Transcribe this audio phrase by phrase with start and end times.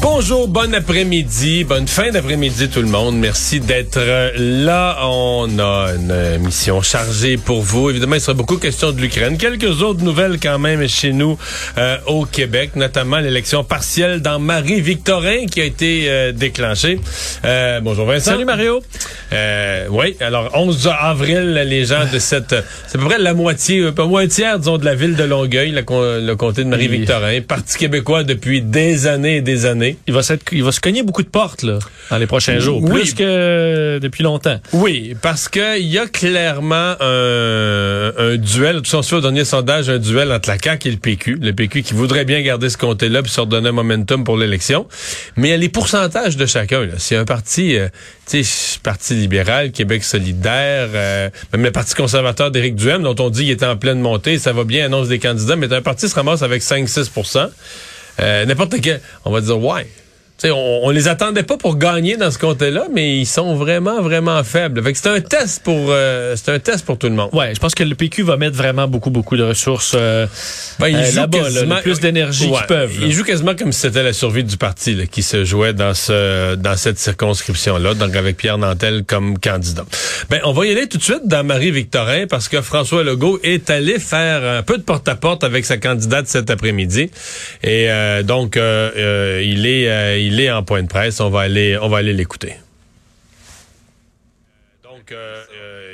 [0.00, 3.16] Bonjour, bon après-midi, bonne fin d'après-midi tout le monde.
[3.16, 4.00] Merci d'être
[4.36, 4.96] là.
[5.04, 7.90] On a une mission chargée pour vous.
[7.90, 9.36] Évidemment, il sera beaucoup question de l'Ukraine.
[9.38, 11.36] Quelques autres nouvelles quand même chez nous
[11.78, 17.00] euh, au Québec, notamment l'élection partielle dans Marie-Victorin qui a été euh, déclenchée.
[17.44, 18.32] Euh, bonjour Vincent.
[18.32, 18.82] Salut Mario.
[19.90, 22.54] oui, alors 11 avril, les gens de cette...
[22.86, 25.24] C'est à peu près la moitié, un peu moins tiers, disons, de la ville de
[25.24, 27.40] Longueuil, le, le comté de Marie-Victorin.
[27.40, 29.87] Parti québécois depuis des années et des années.
[30.06, 30.20] Il va,
[30.52, 31.78] il va se cogner beaucoup de portes là,
[32.10, 32.90] dans les prochains jours, oui.
[32.90, 34.60] plus que depuis longtemps.
[34.72, 39.88] Oui, parce qu'il y a clairement un, un duel, tout se fait au dernier sondage,
[39.88, 41.38] un duel entre la CAQ et le PQ.
[41.40, 44.86] Le PQ qui voudrait bien garder ce comté-là puis se redonner un momentum pour l'élection.
[45.36, 46.86] Mais il y a les pourcentages de chacun.
[46.98, 47.88] C'est un parti, euh,
[48.28, 53.30] tu sais, Parti libéral, Québec solidaire, euh, même le Parti conservateur d'Éric Duhem, dont on
[53.30, 56.08] dit qu'il était en pleine montée, ça va bien, annonce des candidats, mais un parti
[56.08, 57.48] se ramasse avec 5-6 euh,
[58.18, 59.86] n'importe quel, on va dire ouais.
[60.44, 64.42] On, on les attendait pas pour gagner dans ce comté-là, mais ils sont vraiment, vraiment
[64.44, 64.82] faibles.
[64.82, 67.30] Fait c'est un test pour euh, c'est un test pour tout le monde.
[67.32, 70.26] Ouais, je pense que le PQ va mettre vraiment beaucoup, beaucoup de ressources euh,
[70.78, 72.94] ben, ils là-bas, le plus d'énergie qu'ils peuvent.
[73.00, 75.94] Ils jouent quasiment comme si c'était la survie du parti là, qui se jouait dans
[75.94, 79.84] ce dans cette circonscription-là, donc avec Pierre Nantel comme candidat.
[80.30, 83.70] Ben, on va y aller tout de suite dans Marie-Victorin parce que François Legault est
[83.70, 87.10] allé faire un peu de porte-à-porte avec sa candidate cet après-midi.
[87.62, 91.20] Et euh, donc, euh, euh, il est il est en point de presse.
[91.20, 92.54] On va aller on va aller l'écouter.
[94.82, 95.14] Donc,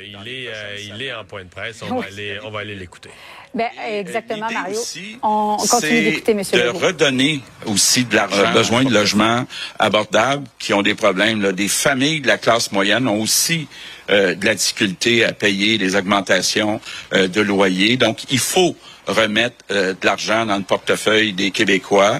[0.03, 0.49] il est
[0.87, 1.81] il est en point de presse.
[1.89, 3.11] On va aller on va aller l'écouter.
[3.55, 4.77] Ben, exactement, Mario.
[5.23, 6.41] on continue d'écouter, M.
[6.51, 9.47] de redonner aussi de l'argent, besoin de logements
[9.79, 11.41] abordables qui ont des problèmes.
[11.41, 11.53] Là.
[11.53, 13.69] Des familles de la classe moyenne ont aussi
[14.09, 16.81] euh, de la difficulté à payer les augmentations
[17.13, 17.95] euh, de loyer.
[17.95, 18.75] Donc, il faut
[19.07, 22.19] remettre euh, de l'argent dans le portefeuille des Québécois.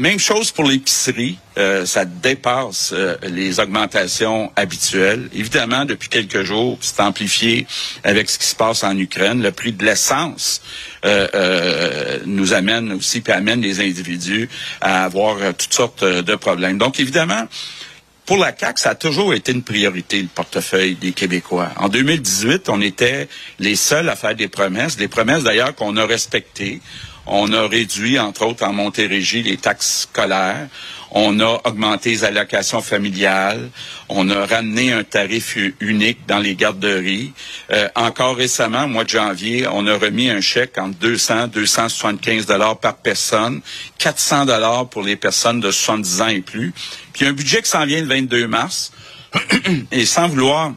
[0.00, 1.38] Même chose pour l'épicerie,
[1.84, 5.28] ça dépasse les augmentations habituelles.
[5.34, 7.66] Évidemment, depuis quelques jours, c'est amplifié
[8.02, 9.42] avec ce qui se passe en Ukraine.
[9.42, 10.62] Le prix de l'essence
[12.24, 14.48] nous amène aussi, puis amène les individus
[14.80, 16.78] à avoir toutes sortes de problèmes.
[16.78, 17.46] Donc, évidemment,
[18.24, 21.72] pour la CAQ, ça a toujours été une priorité, le portefeuille des Québécois.
[21.76, 23.28] En 2018, on était
[23.58, 26.80] les seuls à faire des promesses, des promesses d'ailleurs qu'on a respectées.
[27.32, 30.66] On a réduit, entre autres, en Montérégie, les taxes scolaires.
[31.12, 33.70] On a augmenté les allocations familiales.
[34.08, 37.32] On a ramené un tarif unique dans les garderies.
[37.70, 42.46] Euh, encore récemment, au mois de janvier, on a remis un chèque entre 200 275
[42.46, 43.60] dollars par personne,
[43.98, 46.74] 400 dollars pour les personnes de 70 ans et plus.
[47.12, 48.92] Puis un budget qui s'en vient le 22 mars.
[49.92, 50.72] et sans vouloir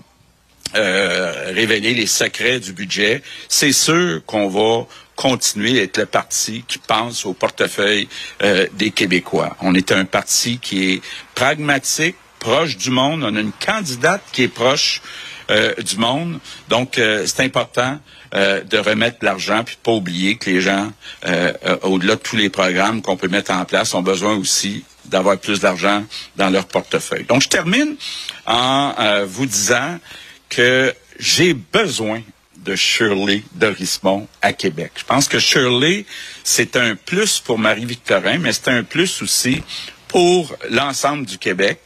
[0.75, 4.85] euh, révéler les secrets du budget, c'est sûr qu'on va
[5.15, 8.07] continuer à être le parti qui pense au portefeuille
[8.41, 9.55] euh, des Québécois.
[9.61, 11.01] On est un parti qui est
[11.35, 13.23] pragmatique, proche du monde.
[13.23, 15.01] On a une candidate qui est proche
[15.51, 16.39] euh, du monde.
[16.69, 17.99] Donc, euh, c'est important
[18.33, 20.91] de remettre l'argent, puis pas oublier que les gens,
[21.83, 25.59] au-delà de tous les programmes qu'on peut mettre en place, ont besoin aussi d'avoir plus
[25.59, 26.03] d'argent
[26.35, 27.25] dans leur portefeuille.
[27.25, 27.95] Donc, je termine
[28.47, 29.99] en vous disant
[30.49, 32.23] que j'ai besoin
[32.63, 34.91] de Shirley Dorismont à Québec.
[34.95, 36.05] Je pense que Shirley,
[36.43, 39.61] c'est un plus pour Marie-Victorin, mais c'est un plus aussi
[40.07, 41.79] pour l'ensemble du Québec.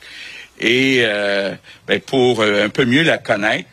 [0.60, 1.54] Et euh,
[1.88, 3.70] ben, pour euh, un peu mieux la connaître,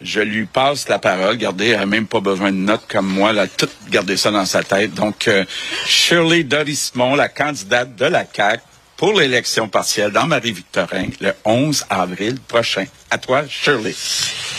[0.00, 1.36] je lui passe la parole.
[1.36, 3.30] Gardez, elle n'a même pas besoin de notes comme moi.
[3.30, 4.94] Elle a tout gardé ça dans sa tête.
[4.94, 5.44] Donc, euh,
[5.86, 8.62] Shirley Dorismont, la candidate de la CAQ,
[9.04, 12.86] pour l'élection partielle dans Marie-Victorin le 11 avril prochain.
[13.10, 13.94] À toi, Shirley.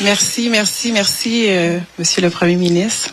[0.02, 3.10] Merci, merci, merci, euh, Monsieur le Premier ministre.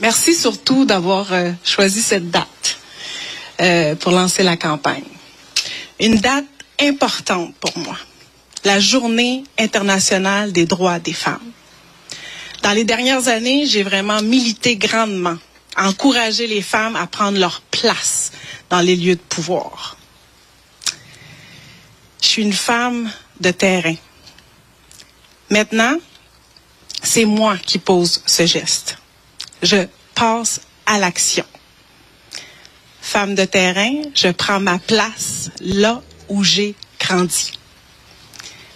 [0.00, 2.80] Merci surtout d'avoir euh, choisi cette date
[3.60, 5.04] euh, pour lancer la campagne.
[6.00, 6.44] Une date
[6.80, 7.96] importante pour moi,
[8.64, 11.52] la Journée internationale des droits des femmes.
[12.64, 15.36] Dans les dernières années, j'ai vraiment milité grandement,
[15.76, 18.32] encouragé les femmes à prendre leur place
[18.70, 19.95] dans les lieux de pouvoir.
[22.36, 23.10] Suis une femme
[23.40, 23.94] de terrain.
[25.48, 25.96] Maintenant,
[27.02, 28.98] c'est moi qui pose ce geste.
[29.62, 31.46] Je passe à l'action.
[33.00, 37.52] Femme de terrain, je prends ma place là où j'ai grandi.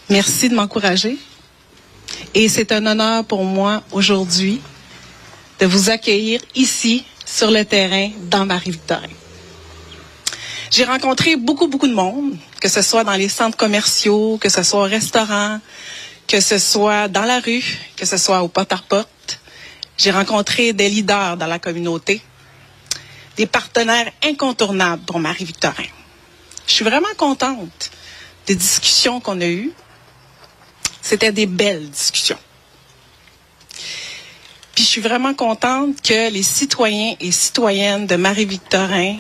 [0.09, 1.19] Merci de m'encourager.
[2.33, 4.63] Et c'est un honneur pour moi aujourd'hui
[5.59, 9.11] de vous accueillir ici, sur le terrain dans Marie-Victorin.
[10.71, 14.63] J'ai rencontré beaucoup, beaucoup de monde, que ce soit dans les centres commerciaux, que ce
[14.63, 15.59] soit au restaurant,
[16.29, 17.65] que ce soit dans la rue,
[17.97, 19.41] que ce soit au porte-à-porte.
[19.99, 22.23] J'ai rencontré des leaders dans la communauté,
[23.37, 25.89] des partenaires incontournables pour Marie-Victorin.
[26.69, 27.91] Je suis vraiment contente
[28.47, 29.73] des discussions qu'on a eues.
[31.03, 32.39] C'était des belles discussions.
[34.77, 39.17] Puis je suis vraiment contente que les citoyens et citoyennes de Marie-Victorin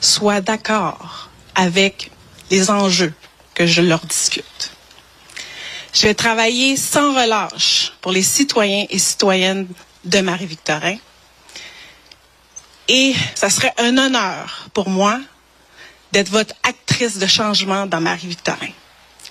[0.00, 2.10] soient d'accord avec
[2.50, 3.12] les enjeux
[3.54, 4.70] que je leur discute.
[5.92, 9.66] Je vais travailler sans relâche pour les citoyens et citoyennes
[10.04, 10.96] de Marie-Victorin.
[12.88, 15.18] Et ça serait un honneur pour moi
[16.12, 18.70] d'être votre actrice de changement dans Marie-Victorin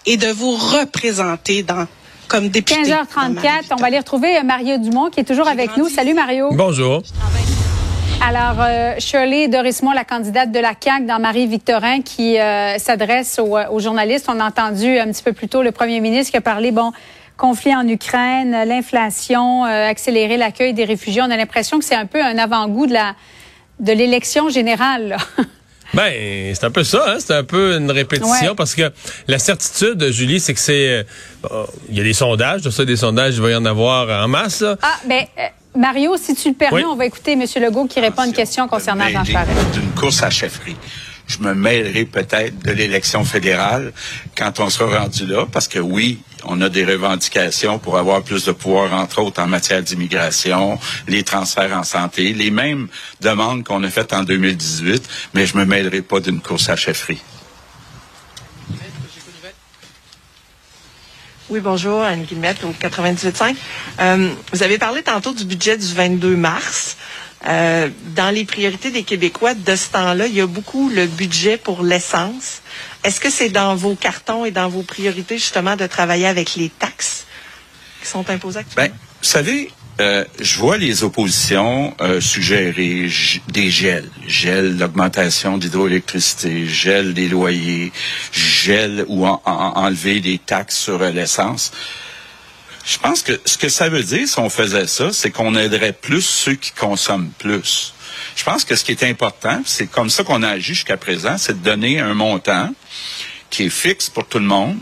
[0.05, 1.87] et de vous représenter dans
[2.27, 2.83] comme députée.
[2.83, 5.89] 15h34, on va aller retrouver Mario Dumont qui est toujours avec nous.
[5.89, 6.49] Salut Mario.
[6.51, 7.01] Bonjour.
[8.25, 13.57] Alors, euh, Shirley Dorismont, la candidate de la CAQ dans Marie-Victorin, qui euh, s'adresse aux,
[13.57, 14.25] aux, journalistes.
[14.27, 16.91] On a entendu un petit peu plus tôt le premier ministre qui a parlé, bon,
[17.37, 21.21] conflit en Ukraine, l'inflation, euh, accélérer l'accueil des réfugiés.
[21.21, 23.15] On a l'impression que c'est un peu un avant-goût de la
[23.79, 25.09] de l'élection générale.
[25.09, 25.17] Là.
[25.93, 26.11] Ben,
[26.53, 27.15] c'est un peu ça, hein?
[27.17, 28.55] c'est un peu une répétition Ouais.
[28.57, 28.91] parce que
[29.29, 31.05] la certitude, Julie, c'est que c'est.
[31.49, 34.09] euh, Il y a des sondages, de ça, des sondages, il va y en avoir
[34.21, 34.59] en masse.
[34.59, 34.75] Là.
[34.81, 35.43] Ah, ben, euh,
[35.77, 36.85] Mario, si tu le permets, Oui.
[36.89, 37.44] on va écouter M.
[37.62, 39.71] Legault qui répond à une question concernant Me Jean Charest.
[39.74, 40.75] D'une course à chefferie.
[41.27, 43.91] Je me mêlerai peut-être de l'élection fédérale
[44.38, 48.45] quand on sera rendu là, parce que oui, on a des revendications pour avoir plus
[48.45, 52.88] de pouvoir, entre autres en matière d'immigration, les transferts en santé, les mêmes
[53.21, 55.03] demandes qu'on a faites en 2018,
[55.33, 57.21] mais je me mêlerai pas d'une course à chefferie.
[61.49, 63.55] Oui, bonjour, Anne Guillemette au 98.5.
[64.01, 66.97] Euh, vous avez parlé tantôt du budget du 22 mars.
[67.47, 71.55] Euh, dans les priorités des Québécois de ce temps-là, il y a beaucoup le budget
[71.55, 72.61] pour l'essence.
[73.05, 76.67] Est-ce que c'est dans vos cartons et dans vos priorités justement de travailler avec les
[76.67, 77.25] taxes
[78.01, 78.89] qui sont imposées actuellement?
[78.89, 83.09] Ben, vous savez, euh, je vois les oppositions euh, suggérer
[83.47, 87.91] des gels, gel l'augmentation d'hydroélectricité, gel des loyers,
[88.31, 91.71] gel ou en- en- enlever des taxes sur euh, l'essence.
[92.85, 95.94] Je pense que ce que ça veut dire si on faisait ça, c'est qu'on aiderait
[95.94, 97.93] plus ceux qui consomment plus.
[98.35, 101.38] Je pense que ce qui est important, c'est comme ça qu'on a agi jusqu'à présent,
[101.38, 102.73] c'est de donner un montant
[103.50, 104.77] qui est fixe pour tout le monde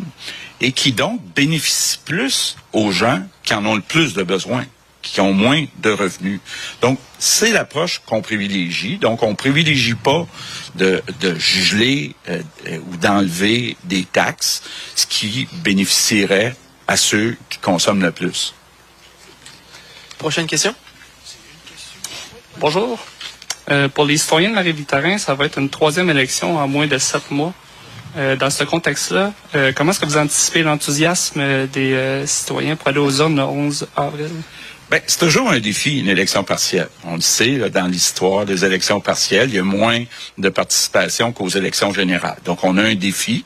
[0.62, 4.66] et qui donc bénéficie plus aux gens qui en ont le plus de besoin,
[5.06, 6.40] qui ont moins de revenus.
[6.82, 8.98] Donc, c'est l'approche qu'on privilégie.
[8.98, 10.28] Donc, on privilégie pas
[10.76, 14.64] de, de euh, euh, ou d'enlever des taxes,
[14.96, 16.56] ce qui bénéficierait
[16.88, 18.54] à ceux qui consomment le plus.
[20.18, 20.74] Prochaine question.
[22.58, 23.00] Bonjour.
[23.70, 26.98] Euh, pour les citoyens de Marie-Victorin, ça va être une troisième élection en moins de
[26.98, 27.54] sept mois.
[28.18, 32.88] Euh, dans ce contexte-là, euh, comment est-ce que vous anticipez l'enthousiasme euh, des citoyens pour
[32.88, 34.30] aller aux urnes le 11 avril?
[34.90, 36.88] Ben, c'est toujours un défi, une élection partielle.
[37.04, 40.04] On le sait, dans l'histoire des élections partielles, il y a moins
[40.38, 42.38] de participation qu'aux élections générales.
[42.46, 43.44] Donc, on a un défi.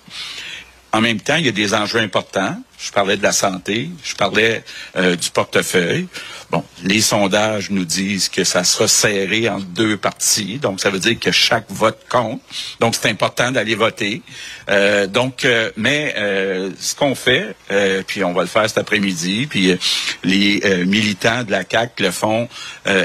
[0.91, 2.61] En même temps, il y a des enjeux importants.
[2.81, 4.63] Je parlais de la santé, je parlais
[4.95, 6.07] euh, du portefeuille.
[6.49, 10.99] Bon, les sondages nous disent que ça sera serré entre deux parties, donc ça veut
[10.99, 12.41] dire que chaque vote compte.
[12.79, 14.21] Donc c'est important d'aller voter.
[14.69, 18.77] Euh, donc, euh, mais euh, ce qu'on fait, euh, puis on va le faire cet
[18.77, 19.77] après-midi, puis euh,
[20.23, 22.47] les militants de la CAC le font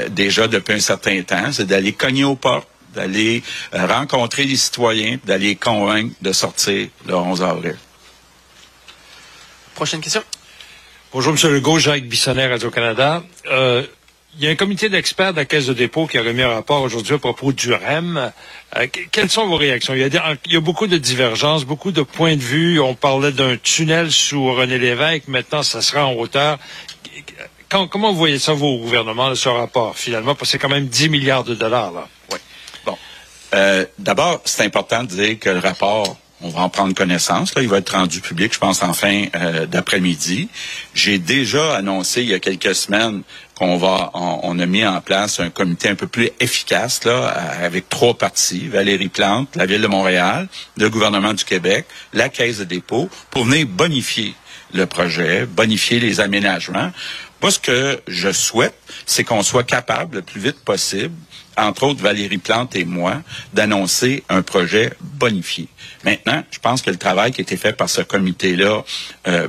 [0.09, 5.57] déjà depuis un certain temps, c'est d'aller cogner aux portes d'aller rencontrer les citoyens, d'aller
[5.57, 7.75] convaincre de sortir le 11 avril.
[9.75, 10.23] Prochaine question.
[11.11, 11.53] Bonjour, M.
[11.53, 13.23] Legault, Jacques Bissonnet, Radio-Canada.
[13.51, 13.83] Euh,
[14.37, 16.49] il y a un comité d'experts de la Caisse de dépôt qui a remis un
[16.53, 18.31] rapport aujourd'hui à propos du REM.
[18.75, 19.93] Euh, que- quelles sont vos réactions?
[19.93, 22.79] Il y, a des- il y a beaucoup de divergences, beaucoup de points de vue.
[22.79, 25.27] On parlait d'un tunnel sous René Lévesque.
[25.27, 26.57] Maintenant, ça sera en hauteur.
[27.69, 30.35] Quand- comment vous voyez ça, vos gouvernements, là, ce rapport, finalement?
[30.35, 32.07] Parce que c'est quand même 10 milliards de dollars, là.
[32.31, 32.37] Oui.
[32.85, 32.97] Bon.
[33.53, 37.55] Euh, D'abord, c'est important de dire que le rapport, on va en prendre connaissance.
[37.55, 40.49] Là, il va être rendu public, je pense, en fin euh, d'après-midi.
[40.93, 43.21] J'ai déjà annoncé il y a quelques semaines
[43.55, 47.87] qu'on va, on, a mis en place un comité un peu plus efficace là, avec
[47.87, 52.65] trois parties Valérie Plante, la ville de Montréal, le gouvernement du Québec, la Caisse de
[52.65, 54.35] dépôt, pour venir bonifier
[54.73, 56.91] le projet, bonifier les aménagements.
[57.41, 58.75] Moi, ce que je souhaite,
[59.05, 61.13] c'est qu'on soit capable le plus vite possible,
[61.57, 63.21] entre autres Valérie Plante et moi,
[63.53, 65.67] d'annoncer un projet bonifié.
[66.03, 68.83] Maintenant, je pense que le travail qui a été fait par ce comité-là
[69.27, 69.47] euh,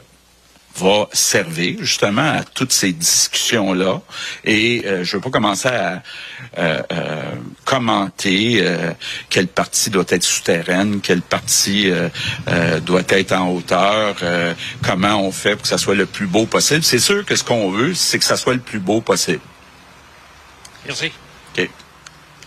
[0.79, 4.01] va servir justement à toutes ces discussions-là.
[4.45, 6.03] Et euh, je ne veux pas commencer à
[6.59, 7.23] euh, euh,
[7.65, 8.65] commenter
[9.31, 11.91] quelle partie doit être souterraine, quelle partie
[12.85, 14.17] doit être en hauteur,
[14.83, 16.83] comment on fait pour que ça soit le plus beau possible.
[16.83, 19.41] C'est sûr que ce qu'on veut, c'est que ça soit le plus beau possible.
[20.87, 21.11] Merci.
[21.57, 21.69] OK.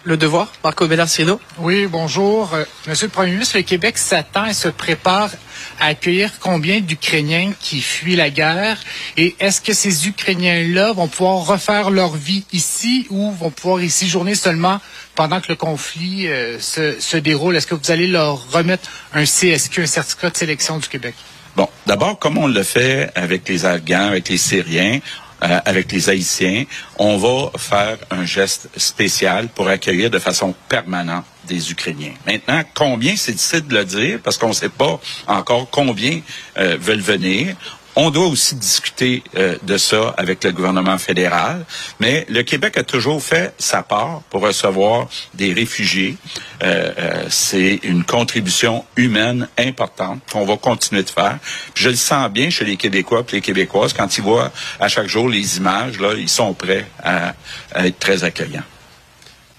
[0.06, 1.42] Le devoir, Marco Bellarcino.
[1.58, 2.54] Oui, bonjour.
[2.54, 5.30] Euh, Monsieur le Premier ministre, le Québec s'attend et se prépare
[5.78, 8.78] à accueillir combien d'Ukrainiens qui fuient la guerre?
[9.18, 13.90] Et est-ce que ces Ukrainiens-là vont pouvoir refaire leur vie ici ou vont pouvoir y
[13.90, 14.80] séjourner seulement
[15.16, 17.58] pendant que le conflit euh, se, se déroule?
[17.58, 21.16] Est-ce que vous allez leur remettre un CSQ, un certificat de sélection du Québec?
[21.58, 25.00] Bon, d'abord, comme on le fait avec les Afghans, avec les Syriens,
[25.44, 26.66] euh, avec les Haïtiens,
[26.98, 32.14] on va faire un geste spécial pour accueillir de façon permanente des Ukrainiens.
[32.26, 36.22] Maintenant, combien c'est difficile de le dire parce qu'on ne sait pas encore combien
[36.58, 37.56] euh, veulent venir.
[38.02, 41.66] On doit aussi discuter euh, de ça avec le gouvernement fédéral,
[42.00, 46.16] mais le Québec a toujours fait sa part pour recevoir des réfugiés.
[46.64, 51.40] Euh, euh, c'est une contribution humaine importante qu'on va continuer de faire.
[51.76, 55.08] je le sens bien chez les Québécois et les Québécoises quand ils voient à chaque
[55.08, 57.34] jour les images, là, ils sont prêts à
[57.76, 58.64] être très accueillants.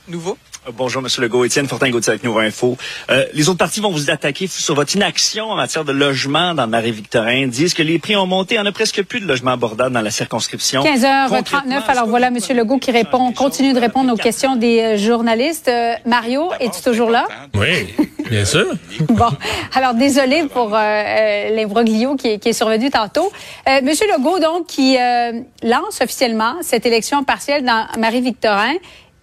[0.09, 0.38] Nouveau?
[0.70, 1.44] Euh, bonjour, Monsieur Legault.
[1.44, 2.76] Étienne Fortin-Gauthier avec Nouveau Info.
[3.10, 6.66] Euh, les autres partis vont vous attaquer sur votre inaction en matière de logement dans
[6.66, 7.48] Marie-Victorin.
[7.48, 8.58] Disent que les prix ont monté.
[8.58, 10.82] On a presque plus de logements abordables dans la circonscription.
[10.82, 11.82] 15h39.
[11.88, 15.70] Alors voilà Monsieur Legault qui répond, continue de répondre aux questions des euh, journalistes.
[16.06, 17.26] Mario, es-tu toujours là?
[17.54, 17.94] Oui,
[18.30, 18.66] bien sûr.
[19.08, 19.30] bon.
[19.74, 23.30] Alors désolé pour euh, l'imbroglio qui, qui, est survenu tantôt.
[23.82, 24.96] Monsieur Legault, donc, qui
[25.62, 28.74] lance officiellement cette élection partielle dans Marie-Victorin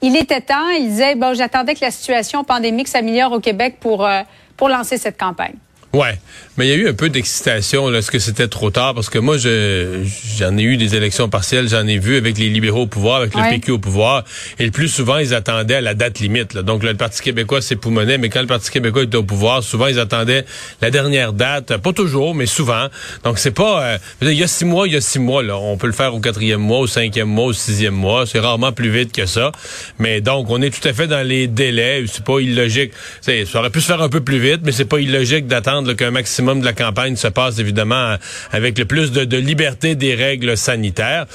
[0.01, 0.69] il était temps.
[0.69, 4.21] Il disait, bon, j'attendais que la situation pandémique s'améliore au Québec pour, euh,
[4.61, 5.55] lancer cette campagne.
[5.93, 6.19] Ouais,
[6.57, 7.93] mais il y a eu un peu d'excitation.
[7.93, 8.95] Est-ce que c'était trop tard?
[8.95, 12.81] Parce que moi, j'en ai eu des élections partielles, j'en ai vu avec les libéraux
[12.81, 14.23] au pouvoir, avec le PQ au pouvoir.
[14.57, 16.55] Et le plus souvent, ils attendaient à la date limite.
[16.55, 16.63] Là.
[16.63, 19.99] Donc, le Parti québécois s'époumonait, mais quand le Parti québécois était au pouvoir, souvent, ils
[19.99, 20.45] attendaient
[20.81, 21.77] la dernière date.
[21.77, 22.87] Pas toujours, mais souvent.
[23.23, 23.83] Donc, c'est pas...
[23.83, 25.43] Euh, il y a six mois, il y a six mois.
[25.43, 25.57] Là.
[25.57, 28.25] On peut le faire au quatrième mois, au cinquième mois, au sixième mois.
[28.25, 29.51] C'est rarement plus vite que ça.
[29.99, 32.03] Mais donc, on est tout à fait dans les délais.
[32.11, 32.93] C'est pas illogique.
[33.21, 36.09] Ça aurait pu se faire un peu plus vite, mais c'est pas illogique d'attendre qu'un
[36.09, 38.15] maximum de la campagne se passe évidemment
[38.51, 41.25] avec le plus de, liberté des règles sanitaires.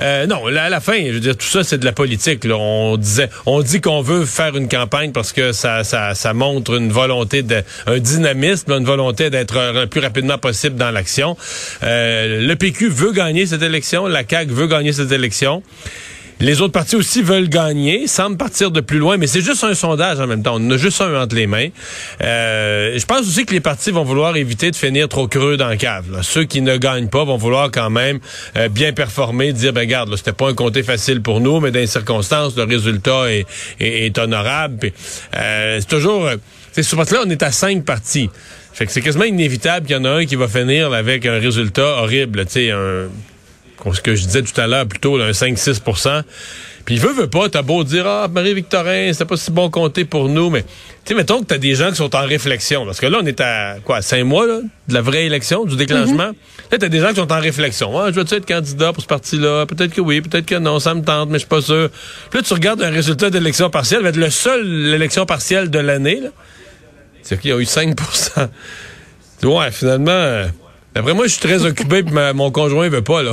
[0.00, 2.44] Euh, non, à la fin, je veux dire, tout ça, c'est de la politique.
[2.44, 2.56] Là.
[2.56, 6.74] On disait, on dit qu'on veut faire une campagne parce que ça, ça, ça montre
[6.74, 11.36] une volonté, de, un dynamisme, une volonté d'être le plus rapidement possible dans l'action.
[11.82, 15.62] Euh, le PQ veut gagner cette élection, la CAQ veut gagner cette élection.
[16.40, 19.74] Les autres partis aussi veulent gagner, semblent partir de plus loin, mais c'est juste un
[19.74, 20.56] sondage en même temps.
[20.58, 21.68] On a juste un entre les mains.
[22.22, 25.68] Euh, je pense aussi que les partis vont vouloir éviter de finir trop creux dans
[25.68, 26.06] le cave.
[26.22, 28.20] Ceux qui ne gagnent pas vont vouloir quand même
[28.56, 31.78] euh, bien performer, dire, ben regarde, c'était pas un comté facile pour nous, mais dans
[31.78, 33.26] les circonstances, le résultat
[33.78, 34.92] est, honorable.
[35.36, 36.26] Euh, c'est toujours...
[36.72, 38.30] C'est ce là on est à cinq partis.
[38.72, 41.38] Fait que c'est quasiment inévitable qu'il y en a un qui va finir avec un
[41.38, 43.08] résultat horrible, tu sais, un
[43.94, 46.22] ce que je disais tout à l'heure, plutôt un 5-6%
[46.84, 50.04] Puis il veut, veut pas, t'as beau dire, ah, Marie-Victorin, c'est pas si bon compter
[50.04, 50.68] pour nous, mais, tu
[51.06, 53.40] sais, mettons que t'as des gens qui sont en réflexion, parce que là, on est
[53.40, 56.30] à, quoi, cinq mois, là, de la vraie élection, du déclenchement.
[56.30, 56.72] Mm-hmm.
[56.72, 57.98] Là, t'as des gens qui sont en réflexion.
[57.98, 59.66] Ah, je veux-tu être candidat pour ce parti-là?
[59.66, 61.90] Peut-être que oui, peut-être que non, ça me tente, mais je suis pas sûr.
[62.30, 65.78] Puis là, tu regardes un résultat d'élection partielle, va être le seul élection partielle de
[65.78, 66.28] l'année, là.
[67.22, 68.48] C'est qu'il y a eu 5%
[69.42, 70.46] Ouais, finalement, euh,
[70.94, 73.32] D'après moi, je suis très occupé puis mon conjoint veut pas, là.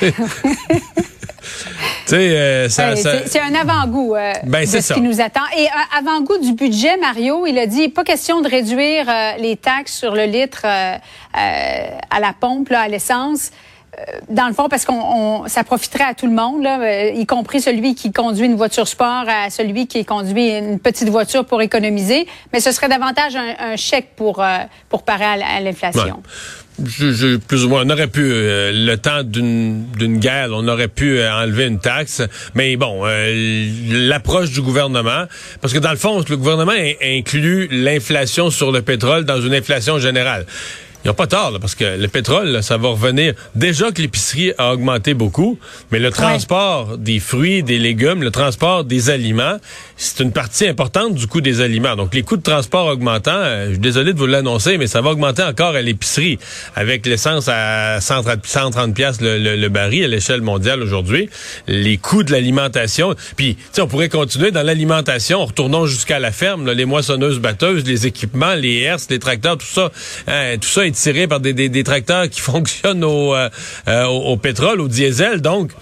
[2.12, 5.44] Euh, c'est un avant-goût euh, ben, de ce qui nous attend.
[5.56, 9.56] Et un avant-goût du budget, Mario, il a dit pas question de réduire euh, les
[9.56, 13.50] taxes sur le litre à la pompe, là, à l'essence.
[13.98, 17.26] Euh, dans le fond, parce qu'on ça profiterait à tout le monde, là, euh, y
[17.26, 21.60] compris celui qui conduit une voiture sport, à celui qui conduit une petite voiture pour
[21.60, 26.22] économiser, mais ce serait davantage un, chèque pour euh, pour parer à, l'inflation.
[26.82, 31.66] Je, plus ou moins, on aurait pu, le temps d'une guerre, on aurait pu enlever
[31.66, 32.22] une taxe,
[32.54, 35.24] mais bon, l'approche du gouvernement,
[35.60, 39.98] parce que dans le fond, le gouvernement inclut l'inflation sur le pétrole dans une inflation
[39.98, 40.46] générale.
[41.04, 43.32] Ils n'ont pas tort, parce que le pétrole, ça va revenir.
[43.54, 45.58] Déjà que l'épicerie a augmenté beaucoup,
[45.90, 49.56] mais le transport des fruits, des légumes, le transport des aliments,
[49.96, 51.96] c'est une partie importante du coût des aliments.
[51.96, 55.00] Donc, les coûts de transport augmentant, euh, je suis désolé de vous l'annoncer, mais ça
[55.00, 56.38] va augmenter encore à l'épicerie,
[56.76, 61.30] avec l'essence à 130, 130 pièces le, le, baril à l'échelle mondiale aujourd'hui.
[61.66, 66.30] Les coûts de l'alimentation, puis, tu sais, on pourrait continuer dans l'alimentation, retournons jusqu'à la
[66.30, 69.90] ferme, les moissonneuses batteuses, les équipements, les herses, les tracteurs, tout ça,
[70.26, 73.48] hein, tout ça est tiré par des, des, des tracteurs qui fonctionnent au, euh,
[73.88, 75.40] euh, au, au pétrole, au diesel.
[75.40, 75.72] Donc,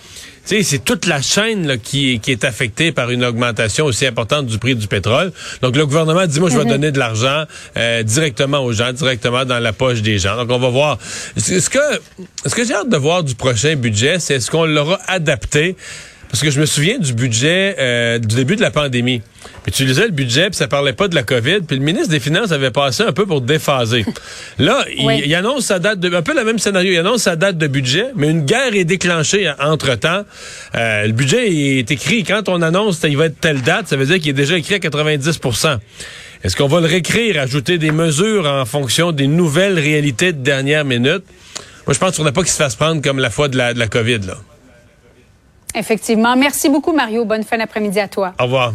[0.45, 4.57] c'est toute la chaîne là, qui, qui est affectée par une augmentation aussi importante du
[4.59, 5.31] prix du pétrole.
[5.61, 6.71] Donc, le gouvernement dit, moi, je vais Mhm.
[6.71, 7.45] donner de l'argent
[7.77, 10.37] euh, directement aux gens, directement dans la poche des gens.
[10.37, 10.99] Donc, on va voir.
[11.37, 11.79] Ce que,
[12.47, 15.77] ce que j'ai hâte de voir du prochain budget, c'est est-ce qu'on l'aura adapté
[16.31, 19.23] parce que je me souviens du budget euh, du début de la pandémie.
[19.63, 22.11] Puis tu lisais le budget, puis ça parlait pas de la COVID, puis le ministre
[22.11, 24.05] des Finances avait passé un peu pour déphaser.
[24.59, 25.23] Là, il, Oui.
[25.25, 26.15] il annonce sa date de...
[26.15, 28.85] Un peu le même scénario, il annonce sa date de budget, mais une guerre est
[28.85, 30.25] déclenchée entre-temps.
[30.75, 34.07] Euh, le budget est écrit, quand on annonce qu'il va être telle date, ça veut
[34.07, 35.79] dire qu'il est déjà écrit à 90%
[36.45, 40.85] Est-ce qu'on va le réécrire, ajouter des mesures en fonction des nouvelles réalités de dernière
[40.85, 41.25] minute?
[41.87, 43.73] Moi, je pense ne faudrait pas qu'il se fasse prendre comme la fois de la,
[43.73, 44.37] de la COVID, là.
[45.79, 46.37] Effectivement.
[46.37, 47.25] Merci beaucoup, Mario.
[47.25, 48.35] Bonne fin d'après-midi à toi.
[48.41, 48.73] Au revoir.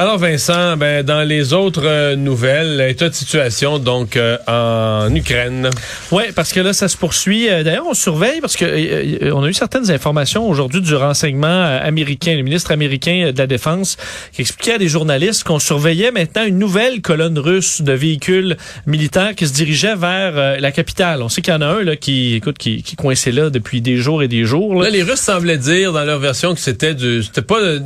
[0.00, 5.70] Alors Vincent, ben, dans les autres euh, nouvelles, état de situation donc euh, en Ukraine?
[6.12, 7.50] Oui, parce que là, ça se poursuit.
[7.50, 10.94] Euh, D'ailleurs, on surveille parce que euh, euh, on a eu certaines informations aujourd'hui du
[10.94, 13.96] renseignement euh, américain, le ministre américain euh, de la Défense,
[14.32, 19.34] qui expliquait à des journalistes qu'on surveillait maintenant une nouvelle colonne russe de véhicules militaires
[19.34, 21.22] qui se dirigeait vers euh, la capitale.
[21.24, 23.80] On sait qu'il y en a un là qui, écoute, qui, qui coincé là depuis
[23.80, 24.76] des jours et des jours.
[24.76, 24.84] là.
[24.84, 27.80] Là, les Russes semblaient dire dans leur version que c'était du, c'était pas, euh,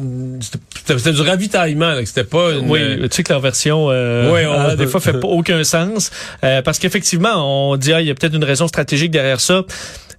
[0.86, 2.52] c'était du ravitaillement, là, c'était pas.
[2.52, 5.28] Une, Oui, tu sais que leur version, euh, Oui, on- euh, des fois, fait pas
[5.28, 6.10] aucun sens.
[6.44, 9.64] Euh, parce qu'effectivement, on dit, ah, il y a peut-être une raison stratégique derrière ça.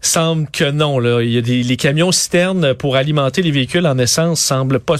[0.01, 0.99] Semble que non.
[0.99, 1.21] Là.
[1.21, 4.95] Il y a des, les camions citernes pour alimenter les véhicules en essence semblent pas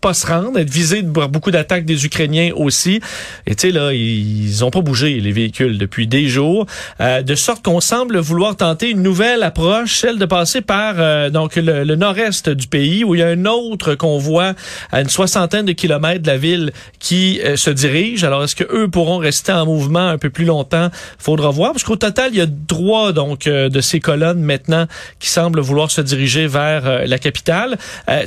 [0.00, 3.00] pas se rendre, être visés par beaucoup d'attaques des Ukrainiens aussi.
[3.46, 6.66] Et tu sais, là, ils ont pas bougé, les véhicules, depuis des jours.
[7.00, 11.30] Euh, de sorte qu'on semble vouloir tenter une nouvelle approche, celle de passer par euh,
[11.30, 14.54] donc le, le nord-est du pays, où il y a un autre convoi
[14.92, 18.22] à une soixantaine de kilomètres de la ville qui euh, se dirige.
[18.22, 20.90] Alors, est-ce que eux pourront rester en mouvement un peu plus longtemps?
[21.18, 24.86] Faudra voir, parce qu'au total, il y a trois donc euh, de ces colonnes maintenant
[25.18, 27.78] qui semblent vouloir se diriger vers euh, la capitale.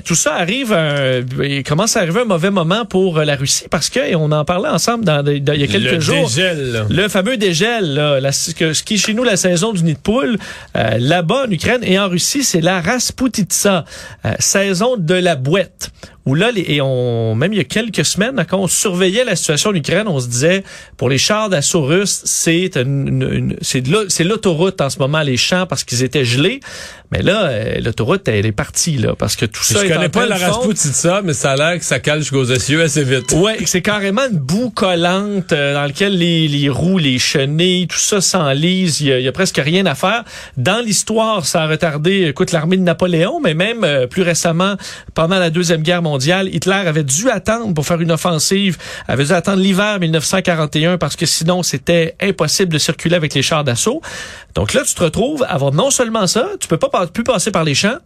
[0.03, 3.35] Tout ça arrive, à un- il commence à arriver un mauvais moment pour euh, la
[3.35, 5.91] Russie parce que et on en parlait ensemble dans, des- dans- il y a quelques
[5.93, 6.27] le jours.
[6.27, 6.85] dégel.
[6.89, 9.99] Le fameux dégel, là, la- ce qui est chez nous la saison du nid de
[9.99, 10.37] poule,
[10.75, 13.85] euh, là-bas en Ukraine et en Russie, c'est la Rasputitsa,
[14.25, 15.91] euh, saison de la boîte.
[16.29, 19.35] Où là, les- et on, même il y a quelques semaines, quand on surveillait la
[19.35, 20.63] situation en Ukraine, on se disait,
[20.95, 24.99] pour les chars d'assaut russes, c'est une, une- c'est de l'au- c'est l'autoroute en ce
[24.99, 26.59] moment, les champs, parce qu'ils étaient gelés.
[27.11, 29.95] Mais là, euh, l'autoroute, elle est partie, là, parce que tout ça Je est en
[29.95, 30.57] connais pas la fonte.
[30.67, 33.31] Rasputitsa, mais ça a l'air que ça cale jusqu'aux essieux assez vite.
[33.33, 37.97] Ouais, c'est carrément une boue collante euh, dans laquelle les, les roues, les chenilles, tout
[37.97, 39.01] ça s'enlise.
[39.01, 40.23] Il y, y a presque rien à faire.
[40.57, 44.75] Dans l'histoire, ça a retardé, écoute, l'armée de Napoléon, mais même euh, plus récemment,
[45.15, 48.77] pendant la Deuxième Guerre mondiale, Hitler avait dû attendre pour faire une offensive,
[49.07, 53.63] avait dû attendre l'hiver 1941 parce que sinon, c'était impossible de circuler avec les chars
[53.63, 54.01] d'assaut.
[54.55, 57.51] Donc là, tu te retrouves à avoir non seulement ça, tu peux pas plus passer
[57.51, 57.97] par les champs,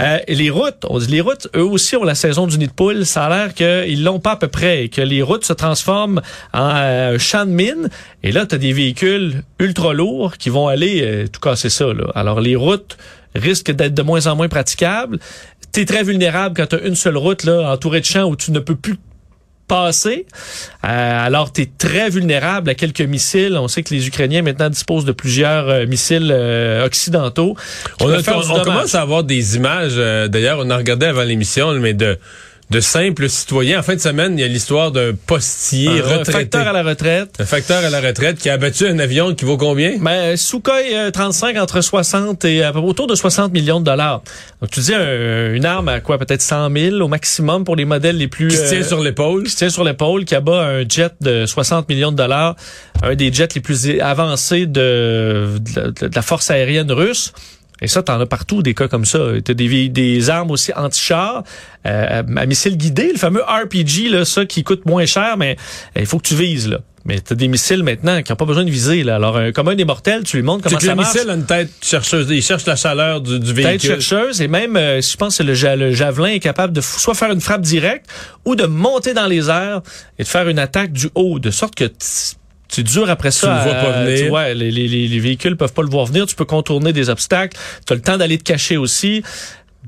[0.00, 2.72] euh, les routes, on dit les routes, eux aussi ont la saison du nid de
[2.72, 3.04] poule.
[3.04, 6.22] Ça a l'air qu'ils l'ont pas à peu près que les routes se transforment
[6.54, 7.90] en euh, champ de mine.
[8.22, 11.92] Et là, tu as des véhicules ultra lourds qui vont aller euh, tout casser ça.
[11.92, 12.10] Là.
[12.14, 12.96] Alors, les routes
[13.34, 15.18] risquent d'être de moins en moins praticables.
[15.72, 18.36] Tu es très vulnérable quand tu as une seule route là, entourée de champs où
[18.36, 18.96] tu ne peux plus
[19.68, 20.26] passer.
[20.84, 23.56] Euh, alors, tu es très vulnérable à quelques missiles.
[23.56, 27.56] On sait que les Ukrainiens maintenant disposent de plusieurs euh, missiles euh, occidentaux.
[28.00, 29.94] On, a- on- commence à avoir des images.
[29.96, 32.18] euh, D'ailleurs, on a regardé avant l'émission, mais de
[32.72, 33.78] de simples citoyens.
[33.78, 36.32] En fin de semaine, il y a l'histoire d'un postier Un retraité.
[36.32, 37.36] facteur à la retraite.
[37.38, 39.98] Un facteur à la retraite qui a abattu un avion qui vaut combien?
[40.00, 44.22] Ben, Sukhoi euh, 35 entre 60 et à peu autour de 60 millions de dollars.
[44.60, 46.16] Donc, tu dis un- une arme à quoi?
[46.18, 48.48] Peut-être 100 000 au maximum pour les modèles les plus...
[48.48, 49.44] Qui se tient euh, sur l'épaule.
[49.44, 52.56] qui se tient sur l'épaule, qui abat un jet de 60 millions de dollars,
[53.02, 57.32] un des jets les plus avancés de, de la- de la force aérienne russe.
[57.82, 59.18] Et ça, t'en as partout des cas comme ça.
[59.44, 61.42] T'as des, des armes aussi anti-chars,
[61.84, 65.56] euh, à missiles guidés, le fameux RPG, là, ça qui coûte moins cher, mais
[65.96, 66.78] euh, il faut que tu vises là.
[67.04, 69.02] Mais t'as des missiles maintenant qui n'ont pas besoin de viser.
[69.02, 69.16] Là.
[69.16, 71.12] Alors, un commun des mortels, tu lui montres comment que ça le marche.
[71.14, 72.28] missile a une tête chercheuse.
[72.30, 74.00] Il cherche la chaleur du, du Tête véhicule.
[74.00, 77.14] chercheuse et même, euh, je pense que le, ja- le javelin est capable de soit
[77.14, 78.06] faire une frappe directe
[78.44, 79.82] ou de monter dans les airs
[80.20, 81.90] et de faire une attaque du haut, de sorte que
[82.72, 83.54] c'est dur après ça.
[83.64, 84.18] le vois pas à- venir.
[84.18, 86.26] tu vois, les, les- les véhicules peuvent pas le voir venir.
[86.26, 87.56] Tu peux contourner des obstacles.
[87.86, 89.22] Tu as le temps d'aller te cacher aussi.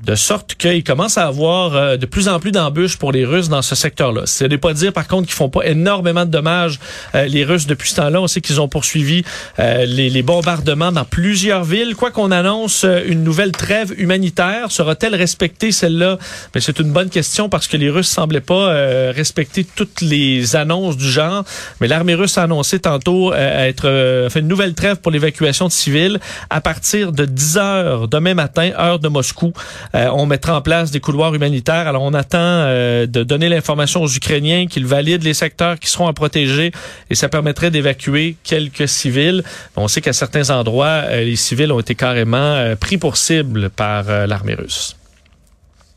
[0.03, 3.47] De sorte qu'il commence à avoir euh, de plus en plus d'embûches pour les Russes
[3.47, 4.23] dans ce secteur-là.
[4.25, 6.79] Ce n'est pas dire, par contre, qu'ils font pas énormément de dommages,
[7.15, 8.21] euh, les Russes, depuis ce temps-là.
[8.21, 9.23] On sait qu'ils ont poursuivi
[9.59, 11.95] euh, les, les, bombardements dans plusieurs villes.
[11.95, 16.17] Quoi qu'on annonce une nouvelle trêve humanitaire, sera-t-elle respectée, celle-là?
[16.57, 21.09] C'est une bonne question parce que les Russes semblaient pas respecter toutes les annonces du
[21.09, 21.43] genre.
[21.79, 26.19] Mais l'armée russe a annoncé tantôt être fait une nouvelle trêve pour l'évacuation de civils
[26.49, 29.53] à partir de 10 heures demain matin, heure de Moscou.
[29.93, 31.87] Euh, on mettra en place des couloirs humanitaires.
[31.87, 36.07] Alors, on attend euh, de donner l'information aux Ukrainiens qu'ils valident les secteurs qui seront
[36.07, 36.71] à protéger
[37.09, 39.43] et ça permettrait d'évacuer quelques civils.
[39.75, 44.05] On sait qu'à certains endroits, euh, les civils ont été carrément pris pour cible par
[44.27, 44.95] l'armée russe.